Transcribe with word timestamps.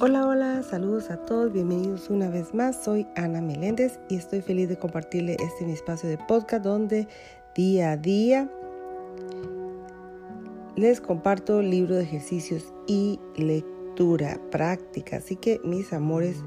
Hola, 0.00 0.26
hola, 0.26 0.64
saludos 0.64 1.08
a 1.10 1.18
todos, 1.18 1.52
bienvenidos 1.52 2.10
una 2.10 2.28
vez 2.28 2.52
más. 2.52 2.82
Soy 2.82 3.06
Ana 3.14 3.40
Meléndez 3.40 4.00
y 4.08 4.16
estoy 4.16 4.40
feliz 4.40 4.68
de 4.68 4.76
compartirle 4.76 5.36
este 5.38 5.64
mi 5.64 5.72
espacio 5.72 6.08
de 6.08 6.18
podcast 6.18 6.64
donde 6.64 7.06
día 7.54 7.92
a 7.92 7.96
día 7.96 8.50
les 10.74 11.00
comparto 11.00 11.62
libro 11.62 11.94
de 11.94 12.02
ejercicios 12.02 12.74
y 12.88 13.20
lectura 13.36 14.40
práctica. 14.50 15.18
Así 15.18 15.36
que 15.36 15.60
mis 15.62 15.92
amores, 15.92 16.38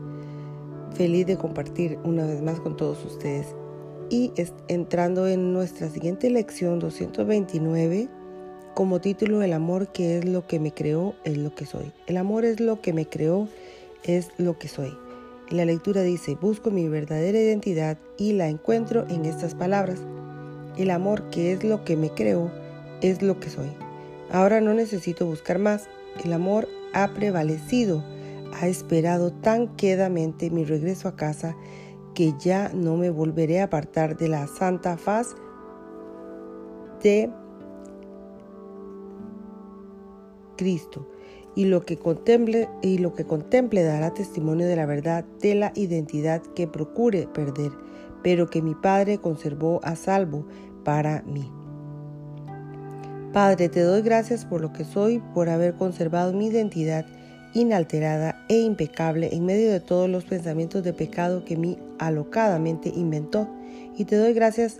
feliz 0.95 1.25
de 1.25 1.37
compartir 1.37 1.97
una 2.03 2.25
vez 2.25 2.41
más 2.41 2.59
con 2.59 2.75
todos 2.75 3.05
ustedes. 3.05 3.55
Y 4.09 4.33
entrando 4.67 5.25
en 5.25 5.53
nuestra 5.53 5.89
siguiente 5.89 6.29
lección 6.29 6.79
229 6.79 8.09
como 8.77 9.01
título 9.01 9.41
El 9.41 9.53
amor 9.53 9.87
que 9.87 10.19
es 10.19 10.25
lo 10.25 10.45
que 10.45 10.59
me 10.59 10.71
creó 10.71 11.15
es 11.23 11.35
lo 11.35 11.55
que 11.55 11.65
soy. 11.65 11.91
El 12.05 12.15
amor 12.15 12.45
es 12.45 12.59
lo 12.59 12.79
que 12.79 12.93
me 12.93 13.07
creó 13.07 13.47
es 14.03 14.29
lo 14.37 14.59
que 14.59 14.67
soy. 14.67 14.95
La 15.49 15.65
lectura 15.65 16.03
dice, 16.03 16.37
busco 16.39 16.69
mi 16.69 16.87
verdadera 16.87 17.39
identidad 17.39 17.97
y 18.19 18.33
la 18.33 18.49
encuentro 18.49 19.07
en 19.09 19.25
estas 19.25 19.55
palabras. 19.55 19.97
El 20.77 20.91
amor 20.91 21.27
que 21.31 21.53
es 21.53 21.63
lo 21.63 21.83
que 21.85 21.97
me 21.97 22.11
creó 22.11 22.51
es 23.01 23.23
lo 23.23 23.39
que 23.39 23.49
soy. 23.49 23.71
Ahora 24.31 24.61
no 24.61 24.75
necesito 24.75 25.25
buscar 25.25 25.57
más. 25.57 25.89
El 26.23 26.31
amor 26.31 26.67
ha 26.93 27.07
prevalecido, 27.15 28.03
ha 28.61 28.67
esperado 28.67 29.33
tan 29.33 29.75
quedamente 29.75 30.51
mi 30.51 30.65
regreso 30.65 31.07
a 31.07 31.15
casa 31.15 31.55
que 32.13 32.35
ya 32.37 32.69
no 32.75 32.95
me 32.95 33.09
volveré 33.09 33.59
a 33.59 33.63
apartar 33.63 34.17
de 34.17 34.27
la 34.27 34.45
santa 34.45 34.97
faz 34.97 35.35
de 37.01 37.31
Cristo 40.57 41.07
y 41.55 41.65
lo 41.65 41.85
que 41.85 41.97
contemple 41.97 42.69
y 42.81 42.99
lo 42.99 43.13
que 43.13 43.25
contemple 43.25 43.83
dará 43.83 44.13
testimonio 44.13 44.67
de 44.67 44.75
la 44.75 44.85
verdad 44.85 45.25
de 45.41 45.55
la 45.55 45.71
identidad 45.75 46.41
que 46.55 46.67
procure 46.67 47.27
perder, 47.27 47.71
pero 48.21 48.47
que 48.49 48.61
mi 48.61 48.75
Padre 48.75 49.17
conservó 49.17 49.79
a 49.83 49.95
salvo 49.95 50.45
para 50.83 51.23
mí. 51.23 51.51
Padre, 53.33 53.69
te 53.69 53.81
doy 53.81 54.01
gracias 54.01 54.45
por 54.45 54.61
lo 54.61 54.71
que 54.71 54.85
soy, 54.85 55.21
por 55.33 55.49
haber 55.49 55.75
conservado 55.75 56.33
mi 56.33 56.47
identidad 56.47 57.05
inalterada 57.53 58.45
e 58.49 58.59
impecable 58.59 59.29
en 59.33 59.45
medio 59.45 59.71
de 59.71 59.79
todos 59.79 60.09
los 60.09 60.25
pensamientos 60.25 60.83
de 60.83 60.93
pecado 60.93 61.43
que 61.43 61.57
mi 61.57 61.77
alocadamente 61.97 62.89
inventó, 62.89 63.47
y 63.95 64.05
te 64.05 64.15
doy 64.15 64.33
gracias 64.33 64.79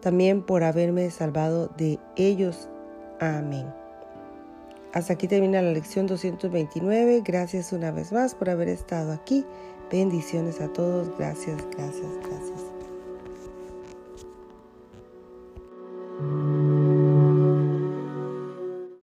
también 0.00 0.42
por 0.42 0.64
haberme 0.64 1.10
salvado 1.10 1.70
de 1.78 1.98
ellos. 2.16 2.68
Amén. 3.20 3.85
Hasta 4.96 5.12
aquí 5.12 5.28
termina 5.28 5.60
la 5.60 5.72
lección 5.72 6.06
229. 6.06 7.20
Gracias 7.22 7.74
una 7.74 7.90
vez 7.90 8.12
más 8.12 8.34
por 8.34 8.48
haber 8.48 8.68
estado 8.70 9.12
aquí. 9.12 9.44
Bendiciones 9.92 10.62
a 10.62 10.72
todos. 10.72 11.10
Gracias, 11.18 11.58
gracias, 11.76 12.08
gracias. 12.26 12.55